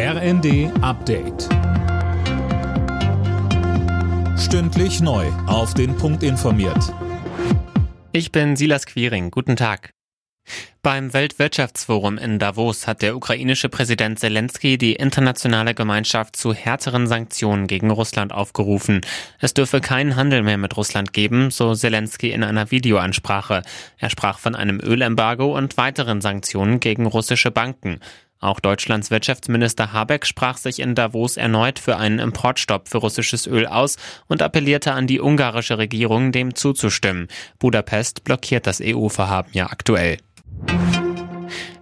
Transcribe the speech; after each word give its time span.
RND 0.00 0.70
Update. 0.80 1.48
Stündlich 4.38 5.00
neu. 5.00 5.26
Auf 5.48 5.74
den 5.74 5.96
Punkt 5.96 6.22
informiert. 6.22 6.94
Ich 8.12 8.30
bin 8.30 8.54
Silas 8.54 8.86
Quiring. 8.86 9.32
Guten 9.32 9.56
Tag. 9.56 9.90
Beim 10.82 11.12
Weltwirtschaftsforum 11.12 12.16
in 12.16 12.38
Davos 12.38 12.86
hat 12.86 13.02
der 13.02 13.16
ukrainische 13.16 13.68
Präsident 13.68 14.20
Zelensky 14.20 14.78
die 14.78 14.94
internationale 14.94 15.74
Gemeinschaft 15.74 16.36
zu 16.36 16.54
härteren 16.54 17.08
Sanktionen 17.08 17.66
gegen 17.66 17.90
Russland 17.90 18.32
aufgerufen. 18.32 19.00
Es 19.40 19.52
dürfe 19.52 19.80
keinen 19.80 20.14
Handel 20.14 20.44
mehr 20.44 20.58
mit 20.58 20.76
Russland 20.76 21.12
geben, 21.12 21.50
so 21.50 21.74
Zelensky 21.74 22.30
in 22.30 22.44
einer 22.44 22.70
Videoansprache. 22.70 23.62
Er 23.98 24.10
sprach 24.10 24.38
von 24.38 24.54
einem 24.54 24.78
Ölembargo 24.78 25.56
und 25.56 25.76
weiteren 25.76 26.20
Sanktionen 26.20 26.78
gegen 26.78 27.06
russische 27.06 27.50
Banken. 27.50 27.98
Auch 28.40 28.60
Deutschlands 28.60 29.10
Wirtschaftsminister 29.10 29.92
Habeck 29.92 30.24
sprach 30.24 30.58
sich 30.58 30.78
in 30.78 30.94
Davos 30.94 31.36
erneut 31.36 31.78
für 31.78 31.96
einen 31.96 32.20
Importstopp 32.20 32.88
für 32.88 32.98
russisches 32.98 33.46
Öl 33.46 33.66
aus 33.66 33.96
und 34.28 34.42
appellierte 34.42 34.92
an 34.92 35.06
die 35.06 35.20
ungarische 35.20 35.78
Regierung, 35.78 36.30
dem 36.30 36.54
zuzustimmen. 36.54 37.28
Budapest 37.58 38.22
blockiert 38.24 38.66
das 38.66 38.80
EU-Vorhaben 38.82 39.50
ja 39.52 39.66
aktuell. 39.66 40.18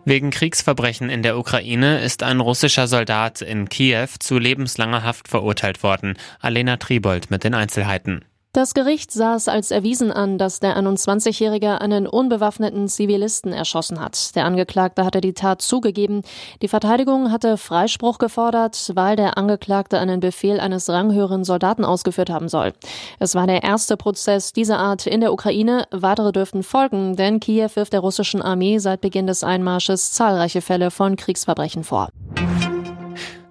Wegen 0.07 0.31
Kriegsverbrechen 0.31 1.11
in 1.11 1.23
der 1.23 1.37
Ukraine 1.37 2.01
ist 2.01 2.23
ein 2.23 2.41
russischer 2.41 2.87
Soldat 2.87 3.43
in 3.43 3.69
Kiew 3.69 4.09
zu 4.21 4.39
lebenslanger 4.39 5.03
Haft 5.03 5.27
verurteilt 5.27 5.83
worden. 5.83 6.17
Alena 6.41 6.77
Tribold 6.77 7.31
mit 7.31 7.43
den 7.43 7.55
Einzelheiten. 7.55 8.25
Das 8.57 8.73
Gericht 8.73 9.13
sah 9.13 9.35
es 9.35 9.49
als 9.49 9.71
erwiesen 9.71 10.11
an, 10.11 10.39
dass 10.39 10.61
der 10.61 10.79
21-Jährige 10.79 11.79
einen 11.83 12.07
unbewaffneten 12.07 12.89
Zivilisten 12.89 13.53
erschossen 13.53 14.01
hat. 14.01 14.35
Der 14.35 14.47
Angeklagte 14.47 15.05
hatte 15.05 15.21
die 15.21 15.35
Tat 15.35 15.61
zugegeben. 15.61 16.23
Die 16.63 16.69
Verteidigung 16.69 17.31
hatte 17.31 17.59
Freispruch 17.59 18.17
gefordert, 18.17 18.93
weil 18.95 19.15
der 19.15 19.37
Angeklagte 19.37 19.99
einen 19.99 20.21
Befehl 20.21 20.59
eines 20.59 20.89
ranghöheren 20.89 21.45
Soldaten 21.45 21.85
ausgeführt 21.85 22.31
haben 22.31 22.49
soll. 22.49 22.73
Es 23.19 23.35
war 23.35 23.47
der 23.47 23.63
erste 23.63 23.99
Prozess 23.99 24.55
dieser 24.55 24.79
Art 24.79 25.07
in 25.07 25.21
der 25.21 25.35
Ukraine. 25.35 25.87
Weitere 25.91 26.33
dürften 26.33 26.63
folgen, 26.63 27.15
denn 27.15 27.41
Kiew 27.41 27.69
wirft 27.75 27.93
der 27.93 28.01
russischen 28.01 28.41
Armee 28.41 28.79
seit 28.79 29.03
Beginn 29.03 29.27
des 29.27 29.45
Einmarsches 29.45 30.13
zahlreiche 30.13 30.63
Fälle 30.63 30.91
von 30.91 31.17
Kriegsverbrechen 31.17 31.85
vor. 31.85 32.09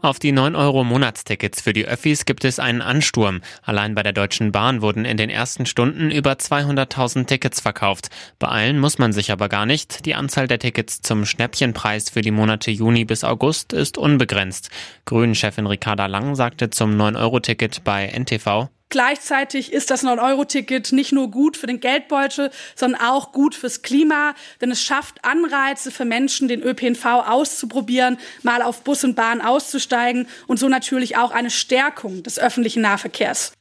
Auf 0.06 0.20
die 0.20 0.31
9 0.31 0.56
Euro 0.56 0.84
Monatstickets 0.84 1.61
für 1.61 1.73
die 1.73 1.88
Öffis 1.88 2.25
gibt 2.25 2.45
es 2.45 2.59
einen 2.59 2.84
Ansturm. 2.84 3.42
Allein 3.64 3.95
bei 3.95 4.03
der 4.03 4.14
Deutschen 4.14 4.52
Bahn 4.52 4.84
wurden 4.84 5.03
in 5.03 5.17
den 5.17 5.31
ersten 5.31 5.66
Stunden 5.66 6.11
über 6.11 6.34
200.000 6.34 7.25
Tickets 7.25 7.59
verkauft. 7.59 8.09
Beeilen 8.38 8.80
muss 8.80 9.00
man 9.00 9.14
sich 9.14 9.31
aber 9.31 9.50
gar 9.50 9.66
nicht. 9.66 10.06
Die 10.06 10.14
Anzahl 10.14 10.48
der 10.48 10.59
Tickets 10.59 11.02
zum 11.02 11.26
Schnäppchenpreis 11.26 12.11
für 12.11 12.22
die 12.22 12.30
Monate 12.30 12.70
Juni 12.70 13.03
bis 13.03 13.23
August 13.23 13.73
ist 13.73 13.98
unbegrenzt. 13.98 14.70
Grünen-Chefin 15.06 15.66
Ricarda 15.66 16.06
Lang 16.06 16.36
sagte 16.36 16.70
zum 16.70 16.92
9-Euro-Ticket 16.92 17.83
bei 17.83 18.06
NTV, 18.06 18.70
Gleichzeitig 18.95 19.73
ist 19.73 19.91
das 19.91 20.05
9-Euro-Ticket 20.05 20.93
nicht 20.93 21.11
nur 21.11 21.29
gut 21.29 21.57
für 21.57 21.67
den 21.67 21.81
Geldbeutel, 21.81 22.49
sondern 22.75 23.02
auch 23.02 23.33
gut 23.33 23.53
fürs 23.53 23.81
Klima, 23.81 24.35
denn 24.61 24.71
es 24.71 24.81
schafft 24.81 25.25
Anreize 25.25 25.91
für 25.91 26.05
Menschen, 26.05 26.47
den 26.47 26.63
ÖPNV 26.63 27.03
auszuprobieren, 27.27 28.17
mal 28.41 28.61
auf 28.61 28.85
Bus 28.85 29.03
und 29.03 29.17
Bahn 29.17 29.41
auszusteigen 29.41 30.29
und 30.47 30.59
so 30.59 30.69
natürlich 30.69 31.17
auch 31.17 31.31
eine 31.31 31.49
Stärkung 31.49 32.23
des 32.23 32.39
öffentlichen 32.39 32.83
Nahverkehrs. 32.83 33.52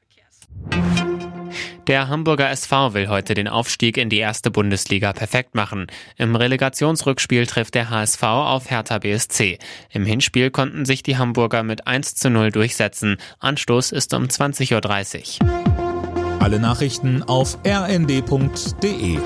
Der 1.86 2.08
Hamburger 2.08 2.50
SV 2.50 2.94
will 2.94 3.08
heute 3.08 3.34
den 3.34 3.46
Aufstieg 3.46 3.98
in 3.98 4.08
die 4.08 4.18
erste 4.18 4.50
Bundesliga 4.50 5.12
perfekt 5.12 5.54
machen. 5.54 5.86
Im 6.16 6.34
Relegationsrückspiel 6.34 7.46
trifft 7.46 7.74
der 7.74 7.90
HSV 7.90 8.22
auf 8.22 8.70
Hertha 8.70 8.98
BSC. 8.98 9.58
Im 9.90 10.06
Hinspiel 10.06 10.50
konnten 10.50 10.86
sich 10.86 11.02
die 11.02 11.18
Hamburger 11.18 11.62
mit 11.62 11.86
1 11.86 12.14
zu 12.14 12.30
0 12.30 12.52
durchsetzen. 12.52 13.18
Anstoß 13.38 13.92
ist 13.92 14.14
um 14.14 14.24
20.30 14.24 15.42
Uhr. 15.42 16.40
Alle 16.40 16.58
Nachrichten 16.58 17.22
auf 17.22 17.58
rnd.de 17.66 19.18